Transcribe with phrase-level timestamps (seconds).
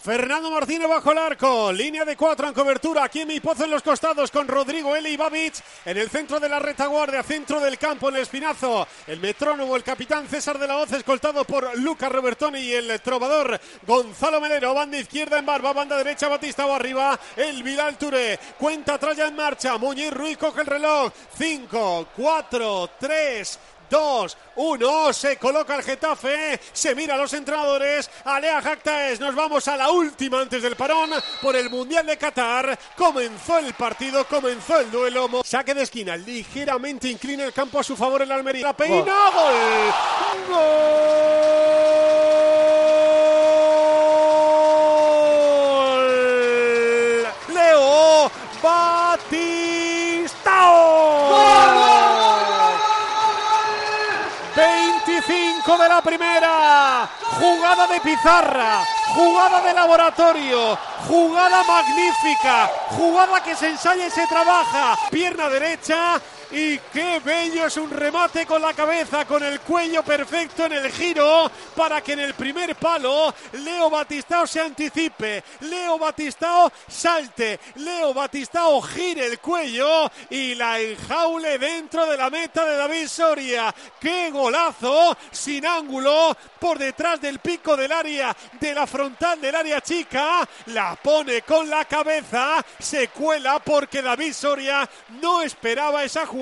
[0.00, 3.72] Fernando Martínez bajo el arco, línea de cuatro en cobertura, aquí en mi pozo en
[3.72, 8.16] los costados con Rodrigo Babic en el centro de la retaguardia, centro del campo en
[8.16, 12.72] el espinazo, el metrónomo, el capitán César de la Hoz escoltado por Lucas Robertoni y
[12.74, 17.98] el trovador Gonzalo Melero, banda izquierda en barba, banda derecha Batista o arriba, el Vidal
[17.98, 23.58] Touré, cuenta atrás en marcha, Muñiz Ruiz coge el reloj, 5, 4, 3,
[23.90, 29.66] 2, 1, se coloca el Getafe, se mira a los entrenadores, Alea Jactaes, nos vamos
[29.68, 34.80] a la última antes del parón por el Mundial de Qatar, comenzó el partido, comenzó
[34.80, 38.72] el duelo, saque de esquina, ligeramente inclina el campo a su favor el Almería, la
[38.76, 39.54] peina, gol,
[40.48, 41.14] gol,
[47.54, 48.30] Leo
[48.62, 49.57] Batistao.
[55.68, 57.08] 25 de la primera.
[57.38, 58.82] Jugada de pizarra.
[59.14, 60.78] Jugada de laboratorio.
[61.06, 62.70] Jugada magnífica.
[62.96, 64.96] Jugada que se ensaya y se trabaja.
[65.10, 66.18] Pierna derecha.
[66.50, 70.90] Y qué bello es un remate con la cabeza, con el cuello perfecto en el
[70.90, 78.14] giro, para que en el primer palo Leo Batistao se anticipe, Leo Batistao salte, Leo
[78.14, 83.74] Batistao gire el cuello y la enjaule dentro de la meta de David Soria.
[84.00, 85.18] ¡Qué golazo!
[85.30, 90.96] Sin ángulo, por detrás del pico del área, de la frontal del área chica, la
[90.96, 94.88] pone con la cabeza, se cuela porque David Soria
[95.20, 96.37] no esperaba esa jugada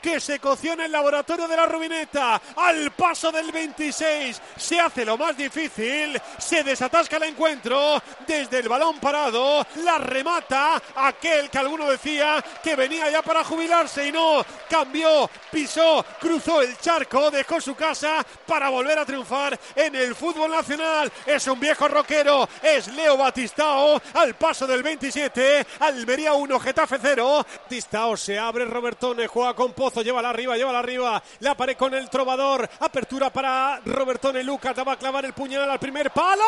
[0.00, 2.40] que se coció en el laboratorio de la Rubineta.
[2.56, 8.68] Al paso del 26 se hace lo más difícil, se desatasca el encuentro desde el
[8.68, 14.44] balón parado, la remata aquel que alguno decía que venía ya para jubilarse y no,
[14.68, 20.50] cambió, pisó, cruzó el charco, dejó su casa para volver a triunfar en el fútbol
[20.50, 21.12] nacional.
[21.26, 27.46] Es un viejo rockero, es Leo Batistao al paso del 27, Almería 1, Getafe 0.
[27.64, 28.64] Batistao se abre
[29.26, 34.42] Juega con Pozo, llévala arriba, llévala arriba, la pared con el trovador, apertura para Robertone
[34.42, 36.44] Lucas, va a clavar el puñal al primer palo.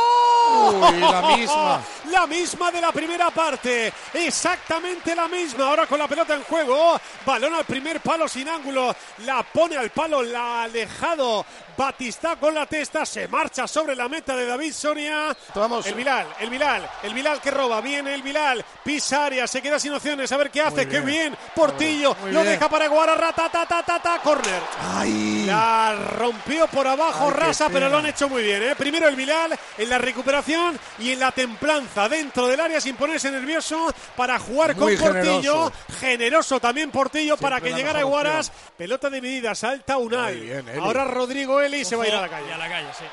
[0.73, 1.81] Uy, la misma.
[2.11, 6.99] La misma de la primera parte, exactamente la misma, ahora con la pelota en juego,
[7.25, 8.95] balón al primer palo sin ángulo,
[9.25, 11.45] la pone al palo, la ha alejado
[11.77, 15.35] Batista con la testa, se marcha sobre la meta de David Soria.
[15.55, 15.87] Vamos.
[15.87, 19.79] El Vilal, el Vilal, el Vilal que roba, viene el Vilal, pisa área, se queda
[19.79, 22.55] sin opciones, a ver qué hace, qué bien, Portillo, Muy lo bien.
[22.61, 24.61] Deja para Guara, ratatatata, corner.
[24.95, 25.45] ¡Ay!
[25.47, 28.63] La rompió por abajo Ay, Rasa, pero lo han hecho muy bien.
[28.63, 28.75] ¿eh?
[28.77, 33.31] Primero el Vilal en la recuperación y en la templanza dentro del área sin ponerse
[33.31, 35.73] nervioso para jugar Muy con Portillo.
[35.99, 36.61] generoso.
[36.61, 38.53] También Portillo para que llegara Guaras.
[38.77, 40.41] Pelota dividida, salta Unai.
[40.41, 40.81] Bien.
[40.81, 42.53] Ahora Rodrigo Eli se va a ir a la calle.
[42.53, 43.05] a la calle, sí.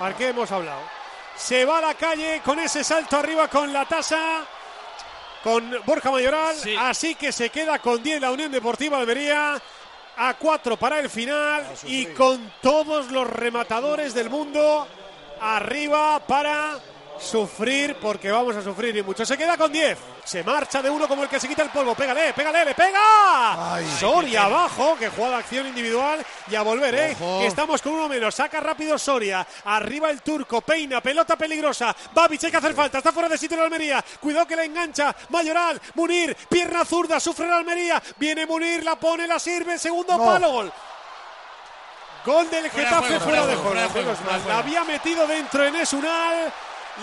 [0.00, 0.80] ¿Para qué hemos hablado?
[1.36, 4.44] Se va a la calle con ese salto arriba con la tasa.
[5.46, 6.74] Con Borja Mayoral, Sí.
[6.76, 9.62] así que se queda con 10 la Unión Deportiva Almería,
[10.16, 11.64] a 4 para el final.
[11.84, 14.88] Y con todos los rematadores del mundo
[15.40, 16.80] arriba para
[17.20, 19.24] sufrir, porque vamos a sufrir y mucho.
[19.24, 21.94] Se queda con 10, se marcha de uno como el que se quita el polvo.
[21.94, 23.74] Pégale, pégale, le pega.
[23.74, 23.86] Ay.
[23.98, 27.16] Soria abajo, que juega de acción individual y a volver, ¿eh?
[27.20, 27.40] Ojo.
[27.42, 28.34] Estamos con uno menos.
[28.34, 29.46] Saca rápido Soria.
[29.64, 30.60] Arriba el turco.
[30.60, 31.00] Peina.
[31.00, 31.94] Pelota peligrosa.
[32.12, 32.98] Babic hay que hacer falta.
[32.98, 34.04] Está fuera de sitio el Almería.
[34.20, 35.14] Cuidado que la engancha.
[35.30, 35.80] Mayoral.
[35.94, 36.36] Munir.
[36.48, 37.18] Pierna zurda.
[37.20, 38.02] Sufre el Almería.
[38.18, 38.84] Viene Munir.
[38.84, 39.26] La pone.
[39.26, 39.78] La sirve.
[39.78, 40.24] Segundo No.
[40.24, 40.50] palo.
[40.50, 40.72] Gol.
[42.24, 44.12] Gol del Fuera Getafe fuera, fuera de fuera juego.
[44.48, 46.52] La había metido dentro en Esunal.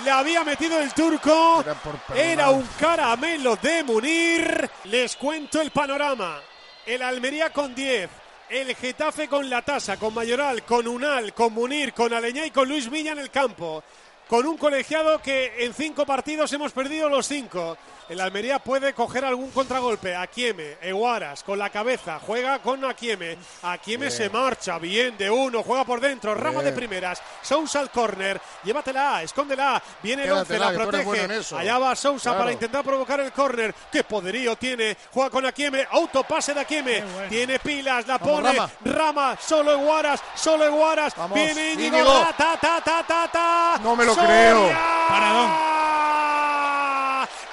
[0.06, 1.62] La había metido el turco.
[1.62, 1.78] Era.
[2.16, 4.70] Era un caramelo de Munir.
[4.86, 6.42] Les cuento el panorama.
[6.86, 8.10] El Almería con 10.
[8.50, 12.68] El Getafe con la tasa, con Mayoral, con Unal, con Munir, con Aleñá y con
[12.68, 13.84] Luis Villa en el campo.
[14.28, 17.78] Con un colegiado que en cinco partidos hemos perdido los cinco.
[18.10, 20.16] El Almería puede coger algún contragolpe.
[20.16, 23.38] Akieme, Eguaras, con la cabeza, juega con Akieme.
[23.64, 27.22] Akieme se marcha bien de uno, juega por dentro, rama de primeras.
[27.42, 29.82] Sousa al córner, llévatela, escóndela.
[30.02, 31.28] Viene el once, Quédatela, la que tú eres protege.
[31.50, 31.58] bueno.
[31.62, 32.40] Allá va Sousa Claro.
[32.40, 33.74] para intentar provocar el córner.
[33.92, 34.98] ¡Qué poderío tiene!
[35.12, 37.02] Juega con Akieme, autopase de Akieme.
[37.02, 37.30] bueno.
[37.30, 38.54] Tiene pilas, la Vamos, pone.
[38.54, 38.70] Rama.
[38.84, 41.16] Rama, solo Eguaras, solo Eguaras.
[41.16, 42.12] Vamos, Viene Íñigo, Íñigo.
[42.20, 43.80] ta, ta, ta, ta, ta, ta.
[43.82, 44.28] No me lo Soria.
[44.30, 44.70] creo.
[45.08, 45.73] Paradón.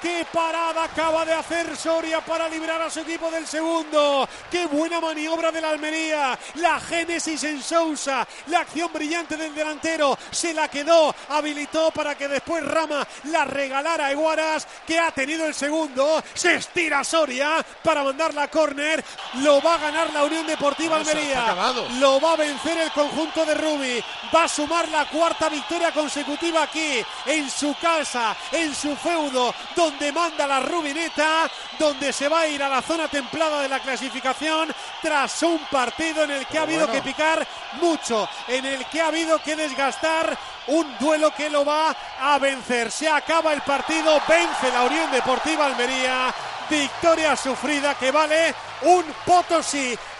[0.01, 4.27] Qué parada acaba de hacer Soria para librar a su equipo del segundo.
[4.49, 6.37] Qué buena maniobra de la Almería.
[6.55, 8.27] La génesis en Sousa.
[8.47, 10.17] La acción brillante del delantero.
[10.31, 11.13] Se la quedó.
[11.29, 16.23] Habilitó para que después Rama la regalara a Eguaras, que ha tenido el segundo.
[16.33, 19.03] Se estira Soria para mandar la córner.
[19.35, 21.55] Lo va a ganar la Unión Deportiva Vamos, Almería.
[21.99, 24.03] Lo va a vencer el conjunto de Rubi.
[24.33, 29.90] Va a sumar la cuarta victoria consecutiva aquí, en su casa, en su feudo, donde
[30.11, 31.49] manda la Rubineta,
[31.79, 36.23] donde se va a ir a la zona templada de la clasificación tras un partido
[36.23, 36.93] en el que ha habido bueno.
[36.93, 37.47] que picar
[37.81, 42.91] mucho, en el que ha habido que desgastar un duelo que lo va a vencer.
[42.91, 46.33] Se acaba el partido, vence la Unión Deportiva Almería.
[46.69, 49.97] Victoria sufrida que vale un Potosí